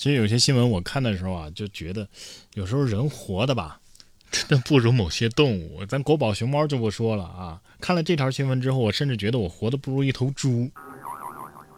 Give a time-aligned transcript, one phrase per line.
[0.00, 2.08] 其实有些新闻我看的时候啊，就觉得
[2.54, 3.80] 有时候人活的吧，
[4.32, 5.84] 真的不如某些动物。
[5.84, 7.60] 咱国宝熊猫就不说了啊。
[7.82, 10.70] 看了这条新闻之后，我甚至觉得我活的不如一头猪。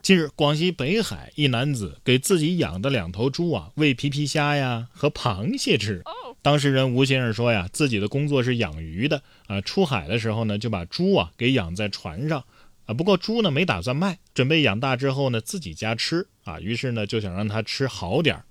[0.03, 6.05] 近日，广西北海一男子给自己养的两头猪啊喂皮皮虾呀和螃蟹吃。
[6.43, 12.45] 当事人吴先生说呀，自己的工作是养鱼的啊，出海的时候呢就把猪啊给养在船上。
[12.87, 16.59] 啊，不过猪呢没打算卖，准备养大之后呢自己家吃啊。
[16.61, 18.45] 于是呢就想让它吃好点儿，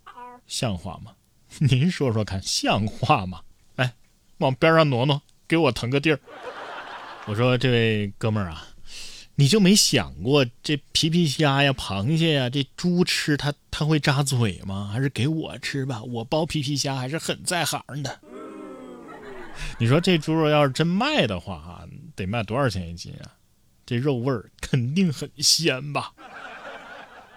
[0.47, 1.14] 像话吗？
[1.59, 3.42] 您说说看，像话吗？
[3.75, 3.93] 哎，
[4.37, 6.20] 往边上挪挪，给我腾个地儿。
[7.25, 8.68] 我说这位哥们儿啊，
[9.36, 14.89] 你就没想过这皮皮虾呀、螃蟹呀，这猪吃它它会扎嘴吗？
[14.93, 18.21] 还是给我吃吧，我剥皮皮虾还是很在行的。
[19.78, 21.84] 你说这猪肉要是真卖的话啊，
[22.15, 23.28] 得卖多少钱一斤啊？
[23.86, 26.14] 这肉味儿肯定很鲜吧？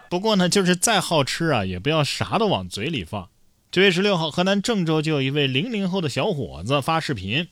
[0.09, 3.29] 不过呢，就是再好吃啊，也不要啥都往嘴里放。
[3.71, 7.49] 九月十六号，河南郑州就有一位零零后的小伙子发视频，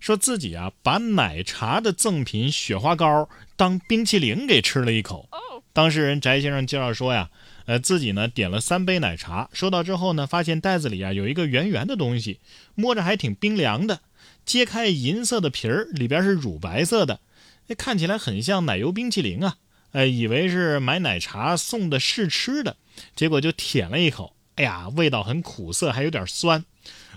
[0.00, 5.28] 说自己啊把奶茶的赠品雪花膏当冰淇淋给吃了一口。
[5.74, 7.28] 当事人翟先生介绍说呀，
[7.66, 12.40] 呃，自己呢点了三杯奶茶，收到之后呢，发现袋子里啊有一个圆圆的东西，
[12.74, 14.00] 摸着还挺冰凉的。
[14.46, 17.20] 揭开银色的皮儿，里边是乳白色的。
[17.68, 19.56] 那看起来很像奶油冰淇淋啊！
[19.92, 22.76] 哎，以为是买奶茶送的试吃的，
[23.14, 26.64] 结果就舔了一口，哎呀，味道很苦涩，还有点酸。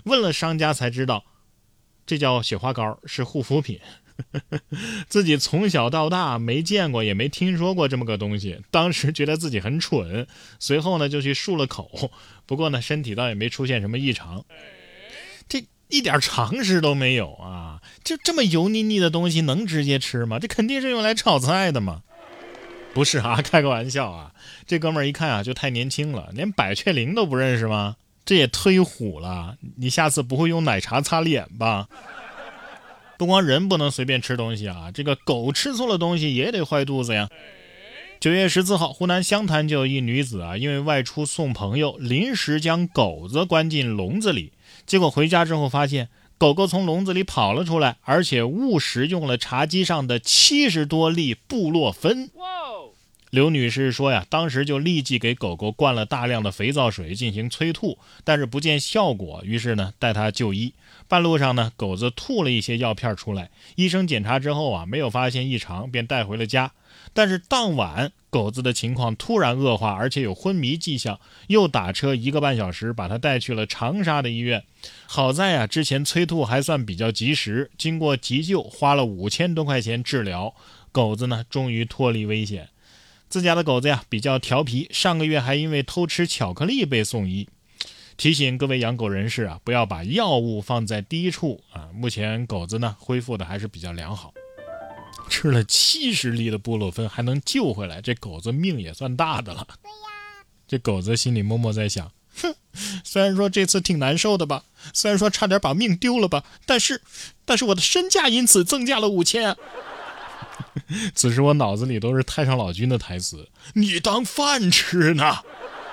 [0.04, 1.24] 问了商家才知道，
[2.06, 3.80] 这叫雪花膏，是护肤品。
[5.08, 10.26] 自己从小到大没见过，也没听说过这么个东西，当时觉得自己很蠢，
[10.58, 12.10] 随后呢就去漱了口。
[12.46, 14.44] 不过呢，身体倒也没出现什么异常。
[15.92, 15.98] 这。
[15.98, 17.80] 一点常识都没有啊！
[18.02, 20.38] 就这么油腻腻的东西能直接吃吗？
[20.38, 22.02] 这肯定是用来炒菜的嘛！
[22.94, 24.32] 不是啊，开个玩笑啊！
[24.66, 27.96] 这哥们儿一看啊，就太年轻了，连百雀羚都不认识吗？
[28.24, 29.56] 这也忒虎了！
[29.76, 31.88] 你下次不会用奶茶擦脸吧？
[33.18, 37.28] 不光人不能随便吃东西啊，这个狗吃错了东西也得坏肚子呀！
[38.18, 44.52] 九月十四号，湖南湘潭就有一女子啊，因为外出送朋友，临时将狗子关进笼子里。
[44.92, 52.28] 结果回家之后发现，狗狗从笼子里跑了出来，而且误食用了茶几上的七十多粒布洛芬。
[53.32, 60.74] 刘女士说呀，当时就立即给狗狗灌了大量的肥皂水进行催吐，但是不见效果，于是呢带它就医。
[61.08, 66.72] 半路上呢，狗子吐了一些药片出来，医生检查之后啊，没有发现异常，便带回了家。
[67.14, 74.62] 但是当晚，狗子的情况突然恶化，而且有昏迷迹象，又打车一个半小时把它带去了长沙的医院。
[75.06, 80.54] 好在啊，之前催吐还算比较及时，经过急救，花了五千多块钱治疗，
[80.92, 82.68] 狗子呢终于脱离危险。
[83.32, 87.48] 自家的狗子呀比较调皮，上个月还因为偷吃巧克力被送医。
[88.18, 91.88] 提醒各位养狗人士啊，不要把药物放在低处啊。
[91.94, 94.34] 目前狗子呢恢复的还是比较良好。
[95.30, 99.66] 吃了七十粒的布洛芬还能救回来，这狗子命也算大的了。
[99.82, 102.54] 对呀，这狗子心里默默在想：哼，
[103.02, 107.00] 虽然说这次挺难受的吧，虽然说差点把命丢了吧，但是，
[107.46, 109.56] 但是我的身价因此增加了五千。
[111.14, 115.38] 此时我脑子里都是太上老君的台词：你当饭吃呢？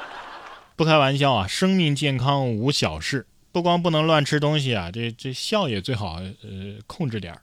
[0.76, 7.42] 不开玩笑啊，生命健康无小事，不光不能乱吃东西啊，这这笑也最好呃控制点儿。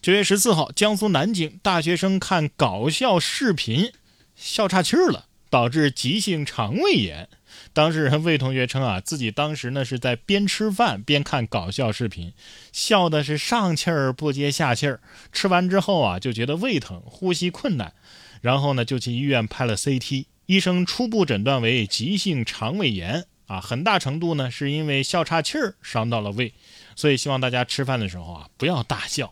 [0.00, 3.92] 九月十四号，江苏南京大学生看搞笑视频
[4.34, 7.28] 笑岔气儿了，导致急性肠胃炎。
[7.72, 12.32] 当事人魏同学称啊，自己当时呢是在边吃饭边看搞笑视频，
[12.72, 15.00] 笑的是上气儿不接下气儿。
[15.32, 17.92] 吃完之后啊，就觉得胃疼、呼吸困难，
[18.40, 26.52] 然后呢就去医院拍了 CT，医生初步诊断为急性肠胃炎啊，很大程度呢是因为笑岔气儿伤到了胃，
[26.96, 29.30] 所以希望大家吃饭的时候啊不要大笑。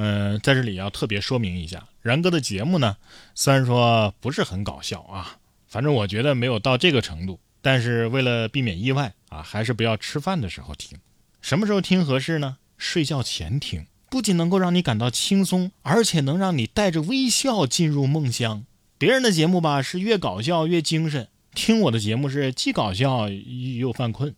[0.00, 2.96] 嗯，在这里要特别说明一下，然哥的节目呢，
[3.34, 7.38] 虽然说不是很搞笑啊，反正我觉得没有到这个程度。
[7.60, 10.98] 但是为了避免意外啊，还是不要吃饭的时候听。
[11.40, 12.58] 什么时候听合适呢？
[12.76, 18.64] 睡觉前听，不仅能够让你感到轻松，而且能让你带着微笑进入梦乡。
[18.96, 24.34] 别人的节目吧，是越搞笑越精神，听我的节目是既搞笑又犯困。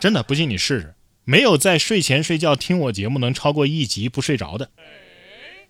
[0.00, 0.94] 真的，不信你试试。
[1.24, 4.70] 没有在睡前睡觉听我节目能超过一集不睡着的。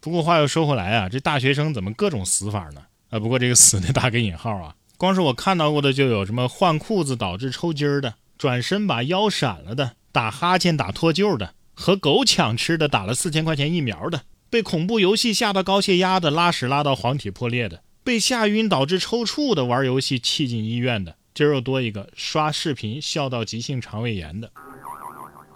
[0.01, 2.87] 不过话又说回来啊，这大学生怎么各种死法呢？
[3.13, 21.17] 啊，不过这个死得打个引号啊，光是我看到过的就有什么换裤子导致抽筋儿的，转身把腰闪了的，打哈欠打脱臼的，和狗抢吃的，打了四千块钱疫苗的，被恐怖游戏吓到高血压的，拉屎拉到黄体破裂的，被吓晕导致抽搐的，玩游戏气进医院的。
[21.35, 24.51] 今儿又多一个刷视频笑到急性肠胃炎的。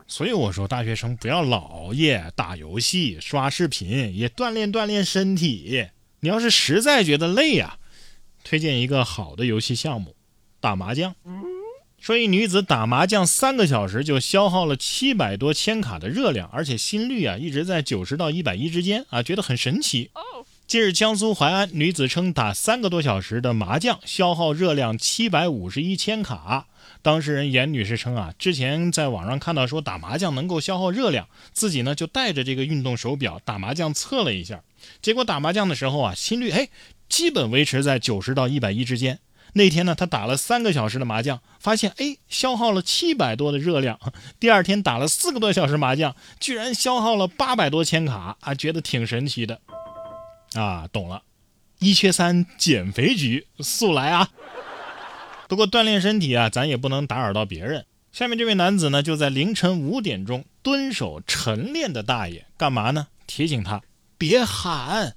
[0.06, 5.87] 所以我说，大学生不要老熬夜打游戏、刷视频，也锻炼锻炼身体。
[6.21, 7.79] 你要是实在觉得累呀，
[8.43, 10.15] 推荐一个好的游戏项目——
[10.61, 11.15] 打麻将。
[11.99, 20.11] 说一女子打麻将三个小时就消耗了七百多千卡的热量，而且心率啊一直在九十到一百一之间啊，觉得很神奇。
[20.67, 26.67] 近日，江苏淮安女子称打三个多小时的麻将消耗热量七百五十一千卡。
[27.03, 34.63] 当事人严女士称啊，之前在网上看到说打麻将能够消耗热量，自己呢就带着这个运动手表打麻将测了一下，
[35.00, 36.69] 结果打麻将的时候啊，心率哎
[37.09, 39.21] 基本维持在九十到一百一之间。
[39.53, 43.99] 那天呢，他打了三个小时的麻将，发现哎消耗了七百多的热量。
[44.38, 49.61] 第二天打了四个多小时麻将，居然消耗了八百多千卡啊，觉得挺神奇的。
[50.55, 51.23] 啊，懂了，
[51.79, 54.31] 一缺三减肥局速来啊！
[55.49, 57.87] 不过锻炼身体啊，咱也不能打扰到别人。
[58.12, 63.09] 下面这位男子呢，就在凌晨五点钟蹲守晨练的大爷，干嘛呢？
[63.27, 63.81] 提醒他
[64.19, 65.17] 别喊。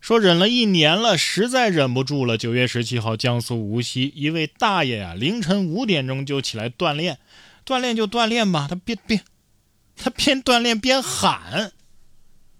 [0.00, 2.38] 说忍了一年了，实在忍不住了。
[2.38, 7.18] 九月十七号，江苏无锡一位大爷呀，凌晨五点钟就起来锻炼，
[7.66, 9.22] 锻炼就锻炼吧，他边边
[9.94, 11.72] 他边锻炼边喊，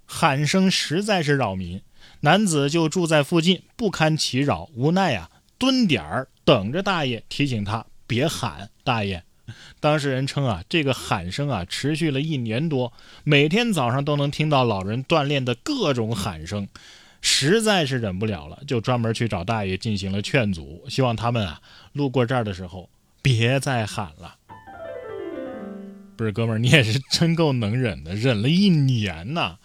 [0.04, 1.80] 喊声实在是扰民。
[2.20, 5.30] 男子就住在附近，不堪其扰，无奈呀。
[5.56, 8.70] 蹲点儿等着大爷提醒他别喊。
[8.84, 9.24] 大爷，
[9.80, 12.92] 当事人称啊，这个喊声啊持续了一年多，
[13.24, 16.68] 每天早上都能听到老人锻炼的各种喊声，
[17.20, 21.60] 实在是忍不了了，就专门去找大爷进行了劝阻，希望他们啊
[21.92, 22.88] 路过这儿的时候
[23.22, 24.36] 别再喊了。
[26.16, 29.58] 不是哥们儿，你也是真够能忍的，忍了一年呐，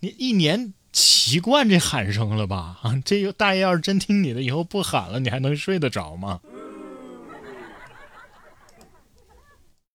[0.00, 0.74] 你一年。
[0.92, 2.78] 习惯这喊声了吧？
[2.82, 6.38] 啊，这大爷要是真听你的，以后不喊了，你还能睡得着吗？